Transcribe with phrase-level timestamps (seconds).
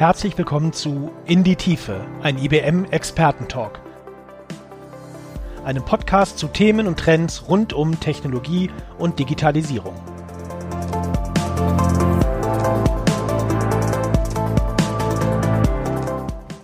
[0.00, 3.82] Herzlich willkommen zu In die Tiefe, ein IBM Expertentalk.
[5.62, 9.92] Einem Podcast zu Themen und Trends rund um Technologie und Digitalisierung.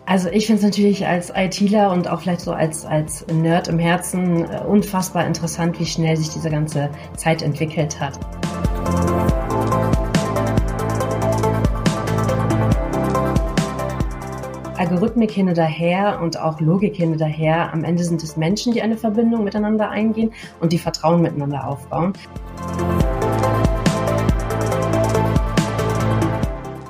[0.06, 3.78] Also ich finde es natürlich als ITler und auch vielleicht so als, als Nerd im
[3.78, 8.18] Herzen äh, unfassbar interessant, wie schnell sich diese ganze Zeit entwickelt hat.
[14.96, 15.68] Algorithmik hin oder
[16.22, 17.70] und auch Logik hin oder.
[17.70, 22.14] Am Ende sind es Menschen, die eine Verbindung miteinander eingehen und die Vertrauen miteinander aufbauen.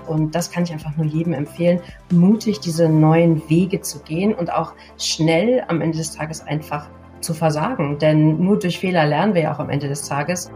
[0.07, 1.81] Und das kann ich einfach nur jedem empfehlen,
[2.13, 6.89] mutig diese neuen Wege zu gehen und auch schnell am Ende des Tages einfach
[7.21, 7.99] zu versagen.
[7.99, 10.49] Denn nur durch Fehler lernen wir ja auch am Ende des Tages.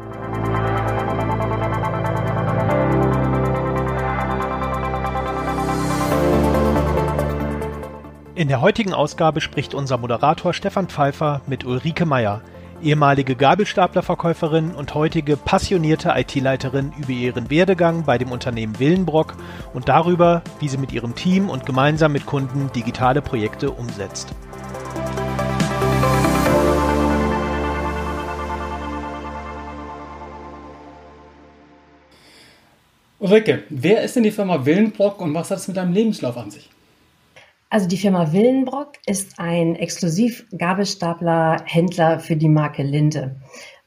[8.41, 12.41] In der heutigen Ausgabe spricht unser Moderator Stefan Pfeiffer mit Ulrike Meyer,
[12.82, 19.36] ehemalige Gabelstaplerverkäuferin und heutige passionierte IT-Leiterin über ihren Werdegang bei dem Unternehmen Willenbrock
[19.74, 24.30] und darüber, wie sie mit ihrem Team und gemeinsam mit Kunden digitale Projekte umsetzt.
[33.19, 36.50] Ulrike, wer ist denn die Firma Willenbrock und was hat es mit deinem Lebenslauf an
[36.50, 36.70] sich?
[37.72, 43.40] Also die Firma Willenbrock ist ein exklusiv Gabelstapler-Händler für die Marke Linde.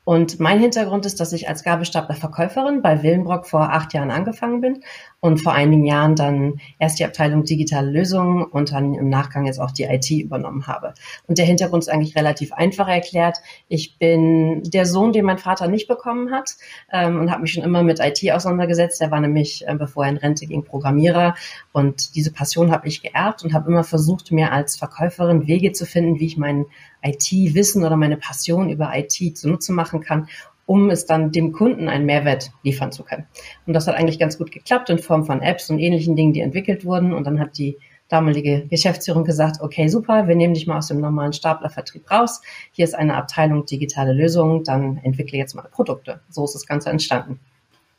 [0.05, 4.83] Und mein Hintergrund ist, dass ich als Gabelstapler-Verkäuferin bei Willenbrock vor acht Jahren angefangen bin
[5.21, 9.59] und vor einigen Jahren dann erst die Abteilung digitale Lösungen und dann im Nachgang jetzt
[9.59, 10.93] auch die IT übernommen habe.
[11.27, 13.37] Und der Hintergrund ist eigentlich relativ einfach erklärt.
[13.69, 16.57] Ich bin der Sohn, den mein Vater nicht bekommen hat
[16.91, 18.99] ähm, und habe mich schon immer mit IT auseinandergesetzt.
[18.99, 21.35] Der war nämlich, äh, bevor er in Rente ging, Programmierer
[21.71, 25.85] und diese Passion habe ich geerbt und habe immer versucht, mir als Verkäuferin Wege zu
[25.85, 26.65] finden, wie ich mein
[27.03, 30.27] IT-Wissen oder meine Passion über IT zunutze machen kann,
[30.65, 33.25] um es dann dem Kunden einen Mehrwert liefern zu können.
[33.65, 36.41] Und das hat eigentlich ganz gut geklappt in Form von Apps und ähnlichen Dingen, die
[36.41, 37.13] entwickelt wurden.
[37.13, 37.77] Und dann hat die
[38.07, 42.41] damalige Geschäftsführung gesagt, okay, super, wir nehmen dich mal aus dem normalen Staplervertrieb raus.
[42.71, 46.21] Hier ist eine Abteilung digitale Lösungen, dann entwickle jetzt mal Produkte.
[46.29, 47.39] So ist das Ganze entstanden.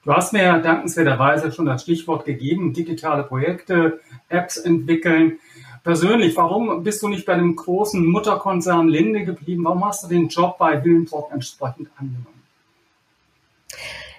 [0.04, 5.38] Du hast mir dankenswerterweise schon das Stichwort gegeben, digitale Projekte, Apps entwickeln
[5.84, 9.64] persönlich, warum bist du nicht bei dem großen Mutterkonzern Linde geblieben?
[9.64, 12.26] Warum hast du den Job bei Willenbrock entsprechend angenommen?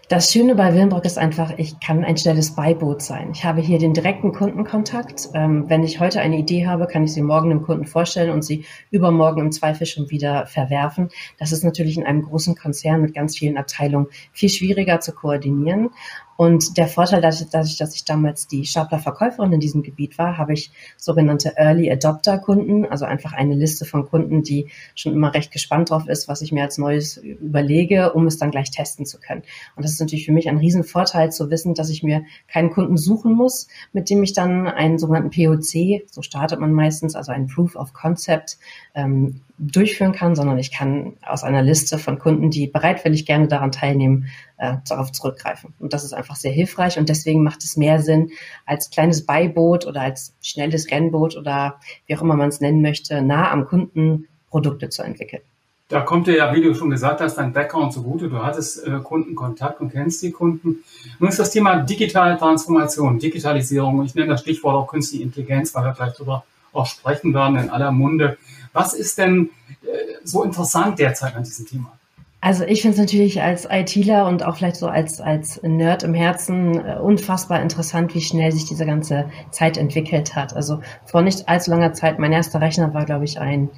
[0.08, 3.32] Das Schöne bei Willenbrock ist einfach, ich kann ein schnelles Beiboot sein.
[3.34, 5.30] Ich habe hier den direkten Kundenkontakt.
[5.34, 8.44] Ähm, wenn ich heute eine Idee habe, kann ich sie morgen dem Kunden vorstellen und
[8.44, 11.10] sie übermorgen im Zweifel schon wieder verwerfen.
[11.40, 15.90] Das ist natürlich in einem großen Konzern mit ganz vielen Abteilungen viel schwieriger zu koordinieren.
[16.38, 20.54] Und der Vorteil, dadurch, dadurch, dass ich damals die Stapler-Verkäuferin in diesem Gebiet war, habe
[20.54, 25.90] ich sogenannte Early Adopter-Kunden, also einfach eine Liste von Kunden, die schon immer recht gespannt
[25.90, 29.44] drauf ist, was ich mir als Neues überlege, um es dann gleich testen zu können.
[29.76, 32.98] Und das ist natürlich für mich ein Riesenvorteil zu wissen, dass ich mir keinen Kunden
[32.98, 37.48] suchen muss, mit dem ich dann einen sogenannten POC, so startet man meistens, also einen
[37.48, 38.58] Proof of Concept,
[38.94, 43.72] ähm, durchführen kann, sondern ich kann aus einer Liste von Kunden, die bereitwillig gerne daran
[43.72, 44.28] teilnehmen,
[44.58, 45.74] äh, darauf zurückgreifen.
[45.80, 48.32] Und das ist einfach sehr hilfreich und deswegen macht es mehr Sinn,
[48.66, 53.22] als kleines Beiboot oder als schnelles Rennboot oder wie auch immer man es nennen möchte,
[53.22, 55.42] nah am Kunden Produkte zu entwickeln.
[55.88, 58.28] Da kommt dir ja, wie du schon gesagt hast, dein Background zugute.
[58.28, 60.84] Du hattest äh, Kundenkontakt und kennst die Kunden.
[61.20, 64.04] Nun ist das Thema digitale Transformation, Digitalisierung.
[64.04, 66.44] Ich nenne das Stichwort auch künstliche Intelligenz, weil wir gleich darüber
[66.74, 68.38] auch sprechen werden in aller Munde.
[68.76, 69.50] Was ist denn
[69.84, 69.88] äh,
[70.24, 71.98] so interessant derzeit an diesem Thema?
[72.42, 76.14] Also ich finde es natürlich als ITler und auch vielleicht so als, als Nerd im
[76.14, 80.56] Herzen äh, unfassbar interessant, wie schnell sich diese ganze Zeit entwickelt hat.
[80.56, 83.70] Also vor nicht allzu langer Zeit, mein erster Rechner war, glaube ich, ein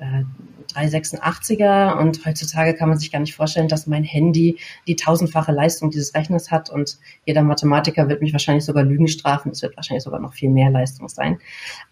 [0.00, 0.24] äh,
[0.76, 5.90] 386er und heutzutage kann man sich gar nicht vorstellen, dass mein Handy die tausendfache Leistung
[5.90, 9.52] dieses Rechners hat und jeder Mathematiker wird mich wahrscheinlich sogar Lügen strafen.
[9.52, 11.38] Es wird wahrscheinlich sogar noch viel mehr Leistung sein.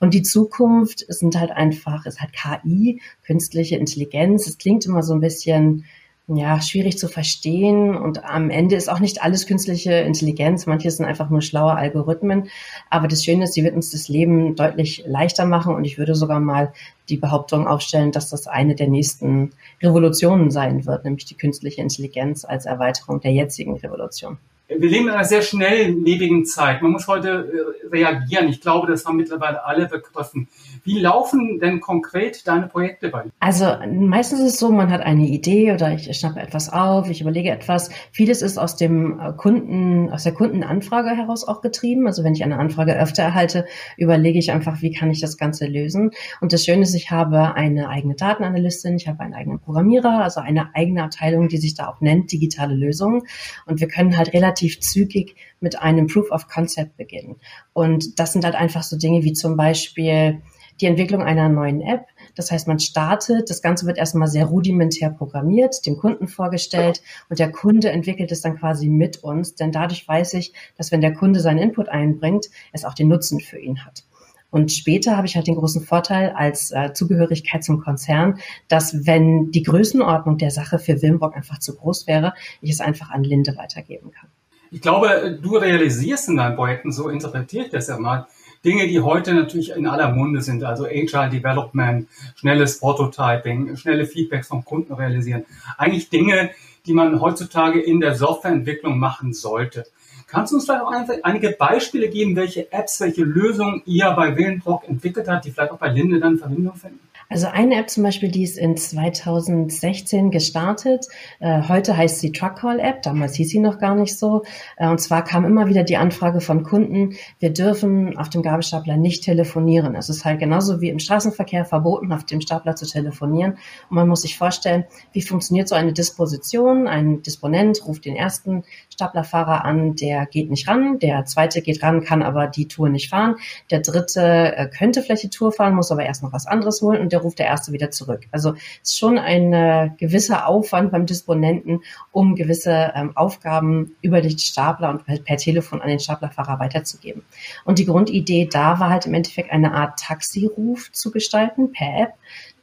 [0.01, 4.47] Und die Zukunft sind halt einfach, ist halt KI, künstliche Intelligenz.
[4.47, 5.85] Es klingt immer so ein bisschen
[6.27, 10.65] ja, schwierig zu verstehen und am Ende ist auch nicht alles künstliche Intelligenz.
[10.65, 12.49] Manches sind einfach nur schlaue Algorithmen.
[12.89, 16.15] Aber das Schöne ist, sie wird uns das Leben deutlich leichter machen und ich würde
[16.15, 16.73] sogar mal
[17.11, 19.51] die Behauptung aufstellen, dass das eine der nächsten
[19.83, 24.39] Revolutionen sein wird, nämlich die künstliche Intelligenz als Erweiterung der jetzigen Revolution.
[24.67, 26.81] Wir leben in einer sehr schnelllebigen Zeit.
[26.81, 28.49] Man muss heute äh, reagieren.
[28.49, 30.49] Ich glaube, das haben mittlerweile alle begriffen.
[30.85, 33.25] Wie laufen denn konkret deine Projekte bei?
[33.41, 37.21] Also meistens ist es so, man hat eine Idee oder ich schnappe etwas auf, ich
[37.21, 37.91] überlege etwas.
[38.11, 42.07] Vieles ist aus dem äh, Kunden, aus der Kundenanfrage heraus auch getrieben.
[42.07, 43.67] Also wenn ich eine Anfrage öfter erhalte,
[43.99, 46.13] überlege ich einfach, wie kann ich das Ganze lösen.
[46.41, 50.41] Und das Schöne ist, ich habe eine eigene Datenanalystin, ich habe einen eigenen Programmierer, also
[50.41, 53.25] eine eigene Abteilung, die sich da auch nennt, digitale Lösungen.
[53.67, 57.37] Und wir können halt relativ zügig mit einem Proof of Concept beginnen.
[57.73, 60.43] Und das sind halt einfach so Dinge wie zum Beispiel
[60.81, 62.07] die Entwicklung einer neuen App.
[62.35, 67.39] Das heißt, man startet, das Ganze wird erstmal sehr rudimentär programmiert, dem Kunden vorgestellt und
[67.39, 71.15] der Kunde entwickelt es dann quasi mit uns, denn dadurch weiß ich, dass wenn der
[71.15, 74.05] Kunde seinen Input einbringt, es auch den Nutzen für ihn hat.
[74.51, 79.51] Und später habe ich halt den großen Vorteil als äh, Zugehörigkeit zum Konzern, dass wenn
[79.51, 83.57] die Größenordnung der Sache für Wilmborg einfach zu groß wäre, ich es einfach an Linde
[83.57, 84.29] weitergeben kann.
[84.75, 88.27] Ich glaube, du realisierst in deinen Projekten, so interpretiere ich das ja mal,
[88.65, 94.49] Dinge, die heute natürlich in aller Munde sind, also Agile Development, schnelles Prototyping, schnelle Feedbacks
[94.49, 95.45] vom Kunden realisieren.
[95.79, 96.51] Eigentlich Dinge,
[96.87, 99.87] die man heutzutage in der Softwareentwicklung machen sollte.
[100.27, 104.89] Kannst du uns vielleicht auch einige Beispiele geben, welche Apps, welche Lösungen ihr bei Willenbrock
[104.89, 106.99] entwickelt habt, die vielleicht auch bei Linde dann Verbindung finden?
[107.35, 111.09] Also eine App zum Beispiel, die ist in 2016 gestartet.
[111.41, 113.03] Äh, heute heißt sie Truckcall App.
[113.03, 114.45] Damals hieß sie noch gar nicht so.
[114.77, 118.97] Äh, und zwar kam immer wieder die Anfrage von Kunden, wir dürfen auf dem Gabelstapler
[118.97, 119.97] nicht telefonieren.
[119.97, 123.59] Es ist halt genauso wie im Straßenverkehr verboten, auf dem Stapler zu telefonieren.
[123.91, 126.87] Und man muss sich vorstellen, wie funktioniert so eine Disposition?
[126.87, 131.01] Ein Disponent ruft den ersten Staplerfahrer an, der geht nicht ran.
[131.01, 133.35] Der zweite geht ran, kann aber die Tour nicht fahren.
[133.73, 137.01] Der dritte äh, könnte vielleicht die Tour fahren, muss aber erst noch was anderes holen.
[137.01, 138.27] Und der ruft der Erste wieder zurück.
[138.31, 141.81] Also es ist schon ein äh, gewisser Aufwand beim Disponenten,
[142.13, 147.23] um gewisse ähm, Aufgaben über den Stapler und per, per Telefon an den Staplerfahrer weiterzugeben.
[147.65, 152.13] Und die Grundidee da war halt im Endeffekt eine Art Taxiruf zu gestalten per App,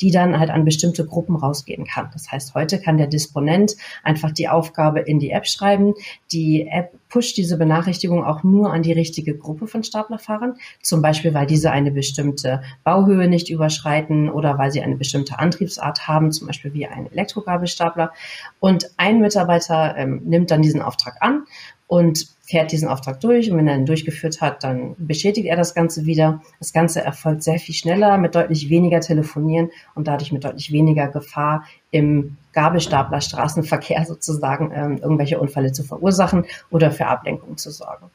[0.01, 2.09] die dann halt an bestimmte Gruppen rausgehen kann.
[2.13, 5.93] Das heißt, heute kann der Disponent einfach die Aufgabe in die App schreiben.
[6.31, 11.33] Die App pusht diese Benachrichtigung auch nur an die richtige Gruppe von Staplerfahrern, zum Beispiel
[11.33, 16.47] weil diese eine bestimmte Bauhöhe nicht überschreiten oder weil sie eine bestimmte Antriebsart haben, zum
[16.47, 18.11] Beispiel wie ein Elektrogabelstapler.
[18.59, 21.43] Und ein Mitarbeiter ähm, nimmt dann diesen Auftrag an
[21.87, 25.73] und fährt diesen Auftrag durch und wenn er ihn durchgeführt hat, dann bestätigt er das
[25.73, 26.41] Ganze wieder.
[26.59, 31.07] Das Ganze erfolgt sehr viel schneller, mit deutlich weniger Telefonieren und dadurch mit deutlich weniger
[31.07, 38.09] Gefahr im Gabelstapler Straßenverkehr sozusagen ähm, irgendwelche Unfälle zu verursachen oder für Ablenkung zu sorgen.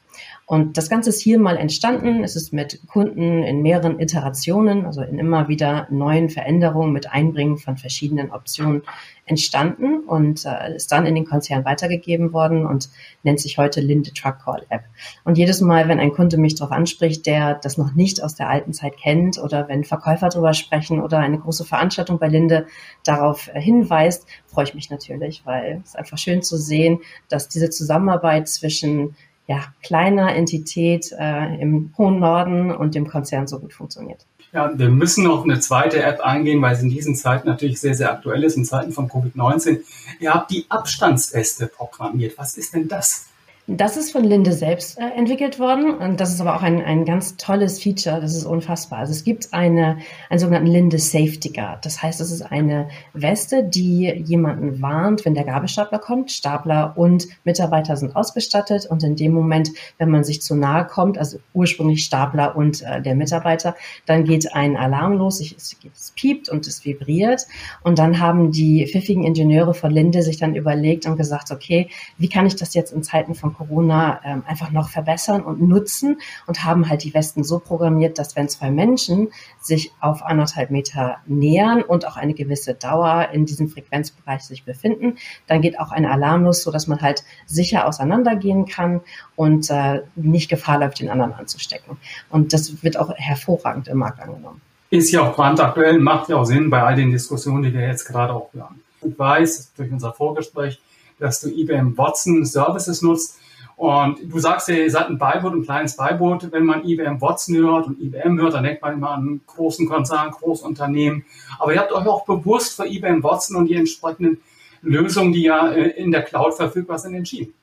[0.45, 2.23] Und das Ganze ist hier mal entstanden.
[2.23, 7.57] Es ist mit Kunden in mehreren Iterationen, also in immer wieder neuen Veränderungen mit Einbringen
[7.57, 8.83] von verschiedenen Optionen
[9.25, 12.89] entstanden und äh, ist dann in den Konzern weitergegeben worden und
[13.23, 14.83] nennt sich heute Linde Truck Call App.
[15.25, 18.49] Und jedes Mal, wenn ein Kunde mich darauf anspricht, der das noch nicht aus der
[18.49, 22.67] alten Zeit kennt oder wenn Verkäufer darüber sprechen oder eine große Veranstaltung bei Linde
[23.03, 26.99] darauf äh, hinweist, freue ich mich natürlich, weil es einfach schön zu sehen,
[27.29, 29.15] dass diese Zusammenarbeit zwischen
[29.47, 34.25] ja, kleiner Entität äh, im hohen Norden und dem Konzern so gut funktioniert.
[34.53, 37.95] Ja, wir müssen auf eine zweite App eingehen, weil sie in diesen Zeiten natürlich sehr,
[37.95, 39.81] sehr aktuell ist, in Zeiten von Covid-19.
[40.19, 42.37] Ihr habt die Abstandsweste programmiert.
[42.37, 43.27] Was ist denn das?
[43.69, 47.03] Das ist von Linde selbst äh, entwickelt worden und das ist aber auch ein, ein
[47.03, 48.99] ganz tolles Feature, das ist unfassbar.
[48.99, 49.97] Also es gibt eine,
[50.29, 51.85] einen sogenannten Linde Safety Guard.
[51.85, 56.31] Das heißt, es ist eine Weste, die jemanden warnt, wenn der Gabelstapler kommt.
[56.31, 61.17] Stapler und Mitarbeiter sind ausgestattet und in dem Moment, wenn man sich zu nahe kommt,
[61.17, 66.47] also ursprünglich Stapler und äh, der Mitarbeiter, dann geht ein Alarm los, es, es piept
[66.47, 67.41] und es vibriert
[67.83, 72.29] und dann haben die pfiffigen Ingenieure von Linde sich dann überlegt und gesagt, okay, wie
[72.29, 76.63] kann ich das jetzt in Zeiten von Corona ähm, einfach noch verbessern und nutzen und
[76.63, 81.81] haben halt die Westen so programmiert, dass wenn zwei Menschen sich auf anderthalb Meter nähern
[81.81, 86.43] und auch eine gewisse Dauer in diesem Frequenzbereich sich befinden, dann geht auch ein Alarm
[86.43, 89.01] los, so dass man halt sicher auseinandergehen kann
[89.35, 91.97] und äh, nicht Gefahr läuft, den anderen anzustecken.
[92.29, 94.61] Und das wird auch hervorragend im Markt angenommen.
[94.89, 98.05] Ist ja auch brandaktuell, macht ja auch Sinn bei all den Diskussionen, die wir jetzt
[98.05, 98.81] gerade auch hören.
[99.01, 100.79] Ich weiß durch unser Vorgespräch,
[101.19, 103.39] dass du IBM Watson Services nutzt.
[103.77, 106.51] Und du sagst ja, ihr seid ein Beiboot, ein kleines Beiboot.
[106.51, 109.87] Wenn man IBM Watson hört und IBM hört, dann denkt man immer an einen großen
[109.87, 111.25] Konzern, Großunternehmen.
[111.59, 114.41] Aber ihr habt euch auch bewusst für IBM Watson und die entsprechenden
[114.81, 117.53] Lösungen, die ja äh, in der Cloud verfügbar sind, entschieden.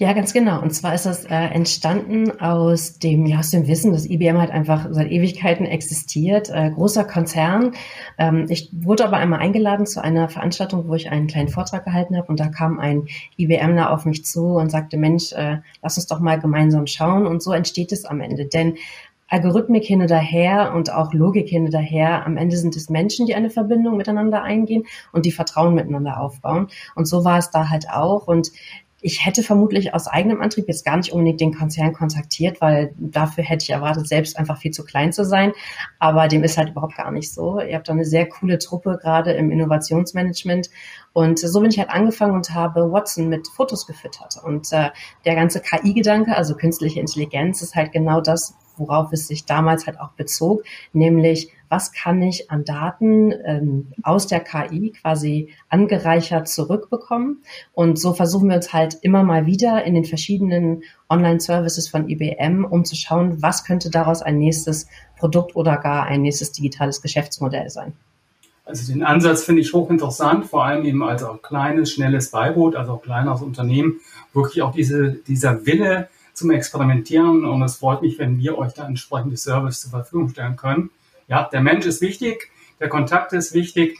[0.00, 0.62] Ja, ganz genau.
[0.62, 4.52] Und zwar ist das äh, entstanden aus dem, ja, aus dem Wissen, dass IBM halt
[4.52, 6.50] einfach seit Ewigkeiten existiert.
[6.50, 7.72] Äh, großer Konzern.
[8.16, 12.16] Ähm, ich wurde aber einmal eingeladen zu einer Veranstaltung, wo ich einen kleinen Vortrag gehalten
[12.16, 12.28] habe.
[12.28, 16.20] Und da kam ein IBMler auf mich zu und sagte, Mensch, äh, lass uns doch
[16.20, 17.26] mal gemeinsam schauen.
[17.26, 18.46] Und so entsteht es am Ende.
[18.46, 18.76] Denn
[19.26, 22.24] Algorithmik hin oder her und auch Logik hin oder her.
[22.24, 26.68] Am Ende sind es Menschen, die eine Verbindung miteinander eingehen und die Vertrauen miteinander aufbauen.
[26.94, 28.28] Und so war es da halt auch.
[28.28, 28.52] Und
[29.00, 33.44] ich hätte vermutlich aus eigenem Antrieb jetzt gar nicht unbedingt den Konzern kontaktiert, weil dafür
[33.44, 35.52] hätte ich erwartet, selbst einfach viel zu klein zu sein.
[35.98, 37.60] Aber dem ist halt überhaupt gar nicht so.
[37.60, 40.70] Ihr habt da eine sehr coole Truppe, gerade im Innovationsmanagement.
[41.12, 44.36] Und so bin ich halt angefangen und habe Watson mit Fotos gefüttert.
[44.42, 44.90] Und äh,
[45.24, 50.00] der ganze KI-Gedanke, also künstliche Intelligenz, ist halt genau das, worauf es sich damals halt
[50.00, 50.62] auch bezog,
[50.92, 57.42] nämlich was kann ich an Daten ähm, aus der KI quasi angereichert zurückbekommen.
[57.72, 62.64] Und so versuchen wir uns halt immer mal wieder in den verschiedenen Online-Services von IBM,
[62.64, 64.86] um zu schauen, was könnte daraus ein nächstes
[65.18, 67.92] Produkt oder gar ein nächstes digitales Geschäftsmodell sein.
[68.64, 72.92] Also den Ansatz finde ich hochinteressant, vor allem eben als auch kleines, schnelles Beiboot, also
[72.92, 74.00] auch kleineres Unternehmen,
[74.34, 76.08] wirklich auch diese, dieser Wille,
[76.38, 80.56] zum Experimentieren und es freut mich, wenn wir euch da entsprechende Service zur Verfügung stellen
[80.56, 80.90] können.
[81.28, 83.98] Ja, der Mensch ist wichtig, der Kontakt ist wichtig.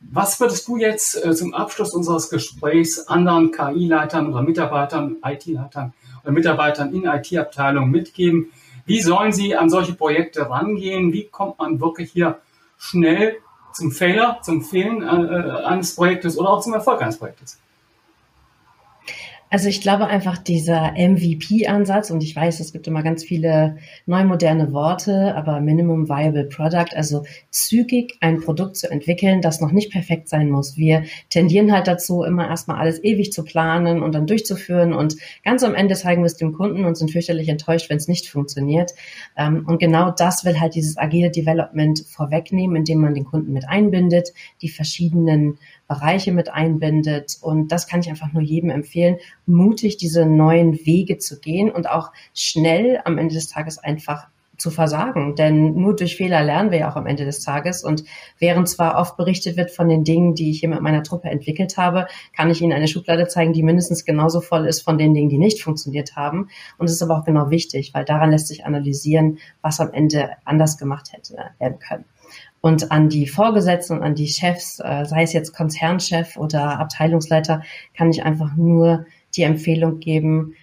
[0.00, 6.32] Was würdest du jetzt äh, zum Abschluss unseres Gesprächs anderen KI-Leitern oder Mitarbeitern, IT-Leitern oder
[6.32, 8.50] Mitarbeitern in IT-Abteilungen mitgeben?
[8.84, 11.12] Wie sollen sie an solche Projekte rangehen?
[11.12, 12.40] Wie kommt man wirklich hier
[12.76, 13.36] schnell
[13.72, 17.60] zum Fehler, zum Fehlen äh, eines Projektes oder auch zum Erfolg eines Projektes?
[19.52, 24.24] Also ich glaube einfach dieser MVP-Ansatz, und ich weiß, es gibt immer ganz viele neu
[24.24, 29.92] moderne Worte, aber Minimum Viable Product, also zügig ein Produkt zu entwickeln, das noch nicht
[29.92, 30.78] perfekt sein muss.
[30.78, 35.62] Wir tendieren halt dazu, immer erstmal alles ewig zu planen und dann durchzuführen und ganz
[35.64, 38.92] am Ende zeigen wir es dem Kunden und sind fürchterlich enttäuscht, wenn es nicht funktioniert.
[39.36, 43.68] Ähm, und genau das will halt dieses agile Development vorwegnehmen, indem man den Kunden mit
[43.68, 44.32] einbindet,
[44.62, 47.38] die verschiedenen Bereiche mit einbindet.
[47.40, 51.88] Und das kann ich einfach nur jedem empfehlen, mutig diese neuen Wege zu gehen und
[51.88, 54.28] auch schnell am Ende des Tages einfach
[54.62, 55.34] zu versagen.
[55.34, 57.82] Denn nur durch Fehler lernen wir ja auch am Ende des Tages.
[57.84, 58.04] Und
[58.38, 61.76] während zwar oft berichtet wird von den Dingen, die ich hier mit meiner Truppe entwickelt
[61.76, 65.28] habe, kann ich Ihnen eine Schublade zeigen, die mindestens genauso voll ist von den Dingen,
[65.28, 66.48] die nicht funktioniert haben.
[66.78, 70.30] Und es ist aber auch genau wichtig, weil daran lässt sich analysieren, was am Ende
[70.44, 72.04] anders gemacht hätte werden können.
[72.62, 77.62] Und an die Vorgesetzten und an die Chefs, äh, sei es jetzt Konzernchef oder Abteilungsleiter,
[77.92, 79.04] kann ich einfach nur
[79.36, 80.54] die Empfehlung geben,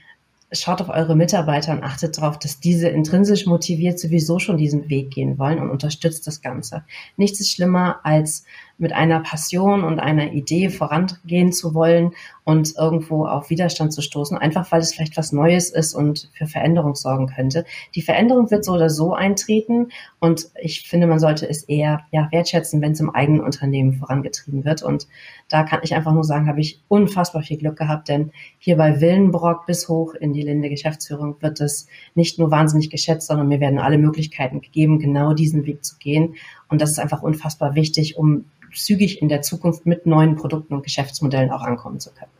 [0.52, 5.12] schaut auf eure Mitarbeiter und achtet darauf, dass diese intrinsisch motiviert sowieso schon diesen Weg
[5.12, 6.84] gehen wollen und unterstützt das Ganze.
[7.18, 8.46] Nichts ist schlimmer als
[8.80, 12.14] mit einer Passion und einer Idee vorangehen zu wollen
[12.46, 16.48] und irgendwo auf Widerstand zu stoßen, einfach weil es vielleicht was Neues ist und für
[16.48, 17.66] Veränderung sorgen könnte.
[17.94, 19.90] Die Veränderung wird so oder so eintreten
[20.20, 24.64] und ich finde, man sollte es eher ja, wertschätzen, wenn es im eigenen Unternehmen vorangetrieben
[24.64, 24.82] wird.
[24.82, 25.08] Und
[25.50, 29.02] da kann ich einfach nur sagen, habe ich unfassbar viel Glück gehabt, denn hier bei
[29.02, 33.60] Willenbrock bis hoch in die Linde Geschäftsführung wird es nicht nur wahnsinnig geschätzt, sondern mir
[33.60, 36.36] werden alle Möglichkeiten gegeben, genau diesen Weg zu gehen.
[36.68, 40.84] Und das ist einfach unfassbar wichtig, um zügig in der Zukunft mit neuen Produkten und
[40.84, 42.32] Geschäftsmodellen auch ankommen zu können.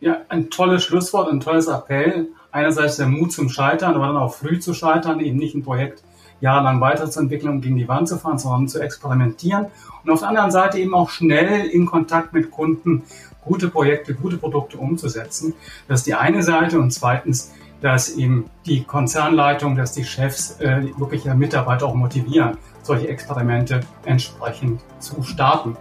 [0.00, 2.28] Ja, ein tolles Schlusswort, ein tolles Appell.
[2.52, 6.02] Einerseits der Mut zum Scheitern, aber dann auch früh zu scheitern, eben nicht ein Projekt
[6.40, 9.66] jahrelang weiterzuentwickeln und gegen die Wand zu fahren, sondern zu experimentieren.
[10.04, 13.02] Und auf der anderen Seite eben auch schnell in Kontakt mit Kunden
[13.44, 15.54] gute Projekte, gute Produkte umzusetzen.
[15.88, 16.78] Das ist die eine Seite.
[16.78, 22.58] Und zweitens, dass eben die Konzernleitung, dass die Chefs äh, wirklich ihre Mitarbeiter auch motivieren,
[22.82, 25.76] solche Experimente entsprechend zu starten.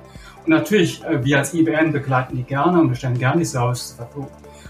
[0.46, 3.90] Und natürlich, äh, wir als IBN begleiten die gerne und wir stellen gerne die Service
[3.90, 4.30] zur Verfügung.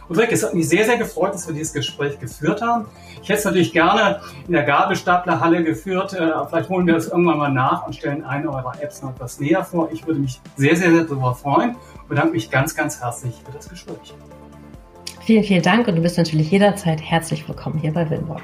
[0.10, 2.86] Ulrike, es hat mich sehr, sehr gefreut, dass wir dieses Gespräch geführt haben.
[3.22, 6.13] Ich hätte es natürlich gerne in der Gabelstaplerhalle geführt.
[6.13, 9.39] Äh, vielleicht holen wir das irgendwann mal nach und stellen eine eurer Apps noch etwas
[9.39, 9.89] näher vor.
[9.94, 13.51] Ich würde mich sehr, sehr, sehr darüber freuen und bedanke mich ganz, ganz herzlich für
[13.51, 14.16] das Gespräch.
[15.22, 18.42] Vielen, vielen Dank und du bist natürlich jederzeit herzlich willkommen hier bei Wilmborg.